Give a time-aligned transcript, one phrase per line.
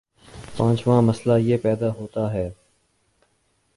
[0.57, 2.49] پانچواں مسئلہ یہ پیدا ہوتا ہے